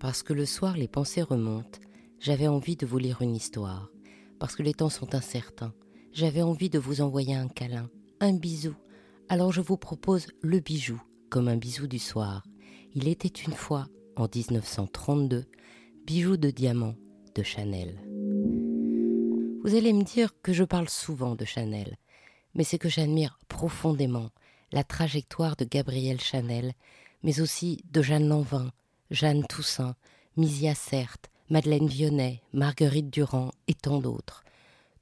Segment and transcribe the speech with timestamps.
[0.00, 1.78] Parce que le soir les pensées remontent,
[2.20, 3.90] j'avais envie de vous lire une histoire.
[4.38, 5.74] Parce que les temps sont incertains,
[6.12, 7.90] j'avais envie de vous envoyer un câlin,
[8.20, 8.74] un bisou.
[9.28, 12.42] Alors je vous propose le bijou, comme un bisou du soir.
[12.94, 15.44] Il était une fois, en 1932,
[16.06, 16.94] bijou de diamant
[17.34, 18.00] de Chanel.
[19.62, 21.98] Vous allez me dire que je parle souvent de Chanel,
[22.54, 24.30] mais c'est que j'admire profondément
[24.72, 26.72] la trajectoire de Gabrielle Chanel,
[27.22, 28.72] mais aussi de Jeanne Lanvin,
[29.10, 29.94] Jeanne Toussaint,
[30.36, 34.44] Misia Certes, Madeleine Vionnet, Marguerite Durand et tant d'autres.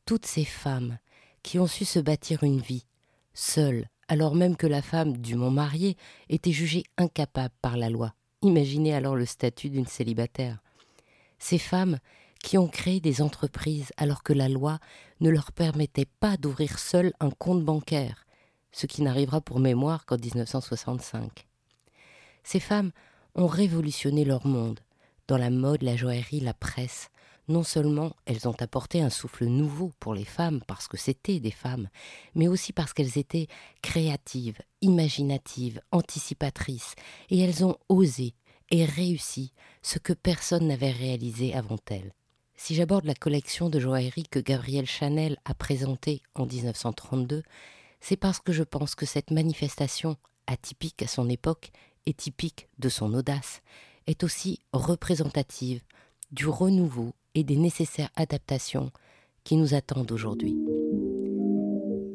[0.07, 0.99] Toutes ces femmes
[1.43, 2.87] qui ont su se bâtir une vie,
[3.35, 5.97] seules, alors même que la femme dûment mariée
[6.29, 8.15] était jugée incapable par la loi.
[8.43, 10.59] Imaginez alors le statut d'une célibataire.
[11.39, 11.99] Ces femmes
[12.43, 14.79] qui ont créé des entreprises alors que la loi
[15.21, 18.27] ne leur permettait pas d'ouvrir seule un compte bancaire,
[18.73, 21.47] ce qui n'arrivera pour mémoire qu'en 1965.
[22.45, 22.93] Ces femmes
[23.39, 24.81] ont révolutionné leur monde.
[25.29, 27.09] Dans la mode, la joaillerie, la presse,
[27.47, 31.53] non seulement elles ont apporté un souffle nouveau pour les femmes parce que c'était des
[31.53, 31.89] femmes,
[32.35, 33.47] mais aussi parce qu'elles étaient
[33.81, 36.97] créatives, imaginatives, anticipatrices,
[37.31, 38.35] et elles ont osé
[38.71, 42.13] et réussi ce que personne n'avait réalisé avant elles.
[42.57, 47.45] Si j'aborde la collection de joaillerie que Gabrielle Chanel a présentée en 1932,
[48.01, 50.17] c'est parce que je pense que cette manifestation,
[50.49, 51.71] atypique à son époque,
[52.09, 53.61] et typique de son audace,
[54.07, 55.83] est aussi représentative
[56.33, 58.91] du renouveau et des nécessaires adaptations
[59.45, 60.57] qui nous attendent aujourd'hui.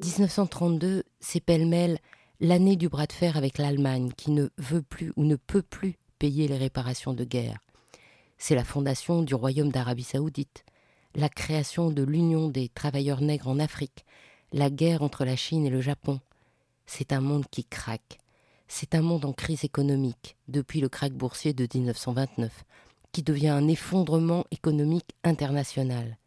[0.03, 2.00] 1932, c'est pêle-mêle
[2.39, 5.95] l'année du bras de fer avec l'Allemagne qui ne veut plus ou ne peut plus
[6.17, 7.59] payer les réparations de guerre.
[8.38, 10.66] C'est la fondation du Royaume d'Arabie saoudite,
[11.16, 14.05] la création de l'Union des travailleurs nègres en Afrique,
[14.52, 16.19] la guerre entre la Chine et le Japon.
[16.85, 18.19] C'est un monde qui craque,
[18.67, 22.64] c'est un monde en crise économique depuis le krach boursier de 1929,
[23.11, 26.17] qui devient un effondrement économique international.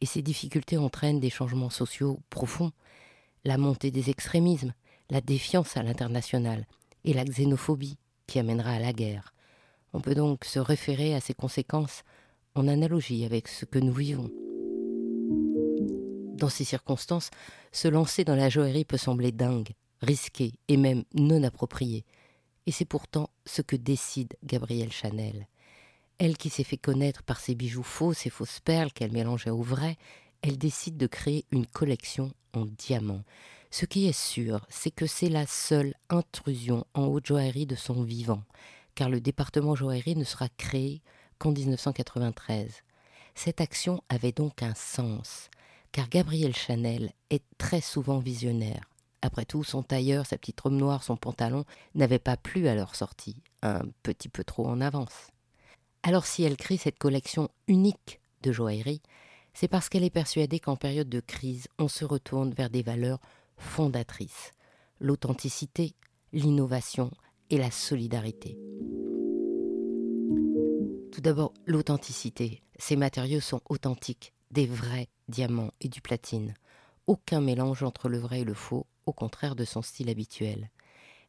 [0.00, 2.72] Et ces difficultés entraînent des changements sociaux profonds,
[3.44, 4.74] la montée des extrémismes,
[5.10, 6.66] la défiance à l'international
[7.04, 9.34] et la xénophobie qui amènera à la guerre.
[9.92, 12.02] On peut donc se référer à ces conséquences
[12.54, 14.30] en analogie avec ce que nous vivons.
[16.36, 17.30] Dans ces circonstances,
[17.72, 19.70] se lancer dans la joaillerie peut sembler dingue,
[20.02, 22.04] risqué et même non approprié.
[22.66, 25.46] Et c'est pourtant ce que décide Gabrielle Chanel.
[26.18, 29.62] Elle qui s'est fait connaître par ses bijoux faux, ses fausses perles qu'elle mélangeait au
[29.62, 29.96] vrai,
[30.42, 33.24] elle décide de créer une collection en diamants.
[33.70, 38.02] Ce qui est sûr, c'est que c'est la seule intrusion en haute joaillerie de son
[38.02, 38.42] vivant,
[38.94, 41.02] car le département joaillerie ne sera créé
[41.38, 42.82] qu'en 1993.
[43.34, 45.50] Cette action avait donc un sens,
[45.92, 48.88] car Gabrielle Chanel est très souvent visionnaire.
[49.22, 52.94] Après tout, son tailleur, sa petite robe noire, son pantalon n'avaient pas plu à leur
[52.94, 55.30] sortie, un petit peu trop en avance.
[56.02, 59.02] Alors si elle crée cette collection unique de joaillerie,
[59.54, 63.20] c'est parce qu'elle est persuadée qu'en période de crise, on se retourne vers des valeurs
[63.56, 64.52] fondatrices,
[65.00, 65.94] l'authenticité,
[66.32, 67.10] l'innovation
[67.50, 68.58] et la solidarité.
[71.10, 72.62] Tout d'abord, l'authenticité.
[72.78, 76.52] Ces matériaux sont authentiques, des vrais diamants et du platine.
[77.06, 80.70] Aucun mélange entre le vrai et le faux, au contraire de son style habituel.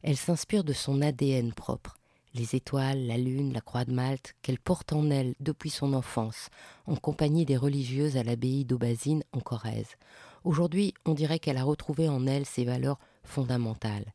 [0.02, 1.96] Elle s'inspire de son ADN propre,
[2.34, 6.50] les étoiles, la lune, la croix de Malte, qu'elle porte en elle depuis son enfance,
[6.86, 9.96] en compagnie des religieuses à l'abbaye d'Aubazine en Corrèze.
[10.44, 14.12] Aujourd'hui, on dirait qu'elle a retrouvé en elle ses valeurs fondamentales.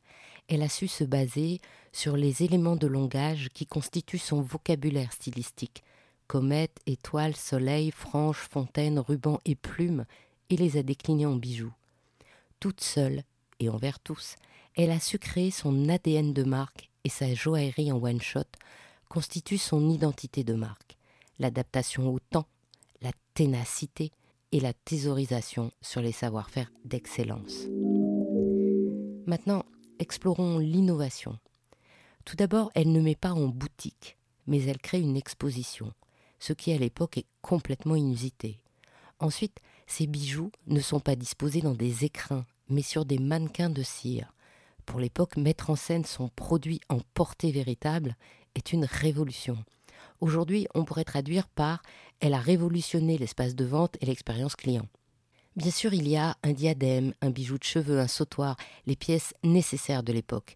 [0.47, 1.59] Elle a su se baser
[1.91, 5.83] sur les éléments de langage qui constituent son vocabulaire stylistique
[6.27, 10.05] comète, étoile, soleil, frange, fontaine, ruban et plume,
[10.49, 11.73] et les a déclinés en bijoux.
[12.59, 13.23] Toute seule,
[13.59, 14.35] et envers tous,
[14.75, 18.43] elle a su créer son ADN de marque et sa joaillerie en one-shot
[19.09, 20.97] constitue son identité de marque,
[21.39, 22.47] l'adaptation au temps,
[23.01, 24.11] la ténacité
[24.51, 27.67] et la thésaurisation sur les savoir-faire d'excellence.
[29.25, 29.65] Maintenant,
[29.99, 31.37] explorons l'innovation.
[32.25, 34.17] Tout d'abord, elle ne met pas en boutique,
[34.47, 35.93] mais elle crée une exposition,
[36.39, 38.59] ce qui à l'époque est complètement inusité.
[39.19, 43.83] Ensuite, ces bijoux ne sont pas disposés dans des écrins mais sur des mannequins de
[43.83, 44.33] cire.
[44.85, 48.15] Pour l'époque, mettre en scène son produit en portée véritable
[48.55, 49.57] est une révolution.
[50.19, 51.81] Aujourd'hui, on pourrait traduire par
[52.19, 54.87] Elle a révolutionné l'espace de vente et l'expérience client.
[55.55, 59.33] Bien sûr, il y a un diadème, un bijou de cheveux, un sautoir, les pièces
[59.43, 60.55] nécessaires de l'époque.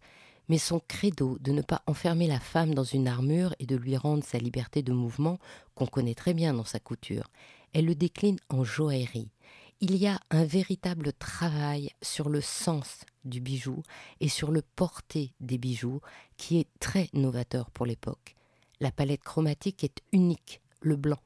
[0.50, 3.98] Mais son credo de ne pas enfermer la femme dans une armure et de lui
[3.98, 5.40] rendre sa liberté de mouvement,
[5.76, 7.30] qu'on connaît très bien dans sa couture,
[7.74, 9.30] elle le décline en joaillerie
[9.80, 13.84] il y a un véritable travail sur le sens du bijou
[14.20, 16.02] et sur le porté des bijoux
[16.36, 18.36] qui est très novateur pour l'époque.
[18.80, 21.20] La palette chromatique est unique, le blanc.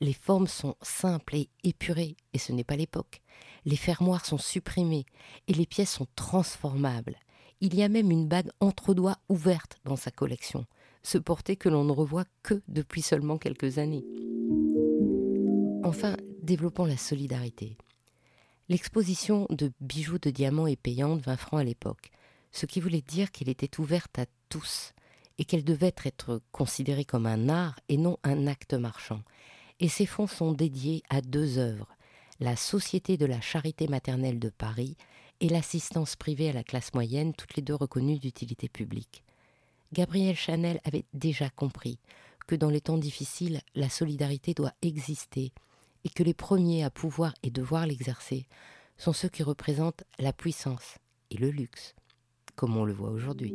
[0.00, 3.22] Les formes sont simples et épurées, et ce n'est pas l'époque.
[3.64, 5.06] Les fermoirs sont supprimés,
[5.48, 7.16] et les pièces sont transformables.
[7.62, 10.66] Il y a même une bague entre doigts ouverte dans sa collection,
[11.02, 14.04] ce porté que l'on ne revoit que depuis seulement quelques années.
[15.82, 17.78] Enfin, développons la solidarité.
[18.68, 22.10] L'exposition de bijoux de diamants est payante 20 francs à l'époque,
[22.50, 24.92] ce qui voulait dire qu'elle était ouverte à tous
[25.38, 29.22] et qu'elle devait être considérée comme un art et non un acte marchand.
[29.78, 31.94] Et ces fonds sont dédiés à deux œuvres,
[32.40, 34.96] la Société de la Charité maternelle de Paris
[35.40, 39.22] et l'assistance privée à la classe moyenne, toutes les deux reconnues d'utilité publique.
[39.92, 42.00] Gabriel Chanel avait déjà compris
[42.46, 45.52] que dans les temps difficiles, la solidarité doit exister
[46.06, 48.46] et que les premiers à pouvoir et devoir l'exercer
[48.96, 50.98] sont ceux qui représentent la puissance
[51.32, 51.96] et le luxe,
[52.54, 53.52] comme on le voit aujourd'hui.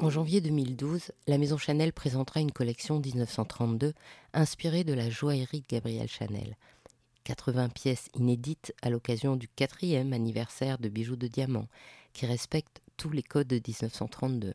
[0.00, 3.92] En janvier 2012, la maison Chanel présentera une collection 1932
[4.32, 6.56] inspirée de la joaillerie de Gabriel Chanel.
[7.24, 11.68] 80 pièces inédites à l'occasion du quatrième anniversaire de bijoux de diamant,
[12.14, 14.54] qui respectent tous les codes de 1932.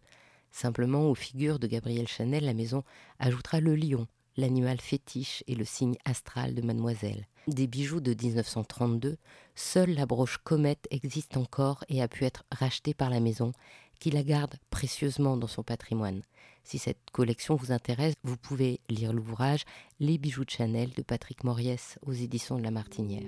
[0.49, 2.83] Simplement, aux figures de Gabriel Chanel, la maison
[3.19, 4.07] ajoutera le lion,
[4.37, 7.27] l'animal fétiche et le signe astral de mademoiselle.
[7.47, 9.17] Des bijoux de 1932,
[9.55, 13.51] seule la broche comète existe encore et a pu être rachetée par la maison,
[13.99, 16.21] qui la garde précieusement dans son patrimoine.
[16.63, 19.65] Si cette collection vous intéresse, vous pouvez lire l'ouvrage
[19.99, 23.27] Les bijoux de Chanel de Patrick Moriès aux éditions de La Martinière.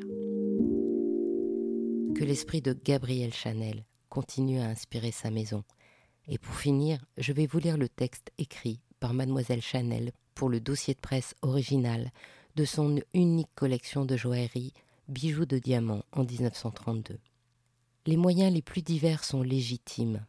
[2.15, 5.65] Que l'esprit de Gabriel Chanel continue à inspirer sa maison.
[6.27, 10.59] Et pour finir, je vais vous lire le texte écrit par mademoiselle Chanel pour le
[10.59, 12.11] dossier de presse original
[12.55, 14.73] de son unique collection de joaillerie
[15.07, 17.19] Bijoux de diamants en 1932.
[18.05, 20.25] Les moyens les plus divers sont légitimes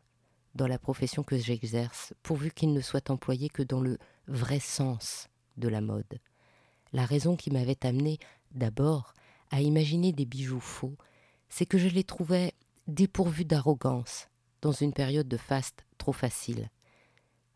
[0.55, 5.29] dans la profession que j'exerce, pourvu qu'ils ne soient employés que dans le vrai sens
[5.56, 6.20] de la mode.
[6.93, 8.19] La raison qui m'avait amené
[8.52, 9.14] d'abord
[9.50, 10.97] à imaginer des bijoux faux,
[11.49, 12.55] c'est que je les trouvais
[12.87, 14.29] dépourvus d'arrogance
[14.62, 16.70] dans une période de faste trop facile.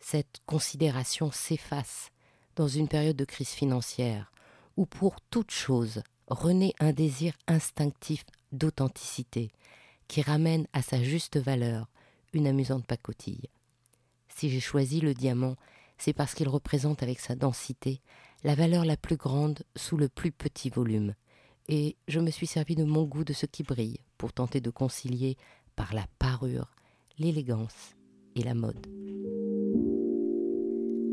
[0.01, 2.11] Cette considération s'efface
[2.57, 4.33] dans une période de crise financière,
[4.77, 9.51] où pour toute chose renaît un désir instinctif d'authenticité,
[10.09, 11.89] qui ramène à sa juste valeur
[12.33, 13.49] une amusante pacotille.
[14.29, 15.57] Si j'ai choisi le diamant,
[15.99, 18.01] c'est parce qu'il représente avec sa densité
[18.43, 21.15] la valeur la plus grande sous le plus petit volume,
[21.69, 24.71] et je me suis servi de mon goût de ce qui brille pour tenter de
[24.71, 25.37] concilier
[25.77, 26.71] par la parure
[27.19, 27.95] l'élégance
[28.35, 28.87] et la mode.